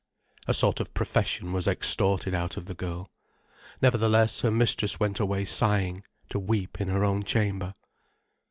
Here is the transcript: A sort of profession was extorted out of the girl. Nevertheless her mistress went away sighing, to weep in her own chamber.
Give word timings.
A 0.47 0.53
sort 0.55 0.79
of 0.79 0.91
profession 0.95 1.53
was 1.53 1.67
extorted 1.67 2.33
out 2.33 2.57
of 2.57 2.65
the 2.65 2.73
girl. 2.73 3.11
Nevertheless 3.83 4.39
her 4.41 4.49
mistress 4.49 4.99
went 4.99 5.19
away 5.19 5.45
sighing, 5.45 6.03
to 6.29 6.39
weep 6.39 6.81
in 6.81 6.87
her 6.87 7.03
own 7.05 7.21
chamber. 7.21 7.75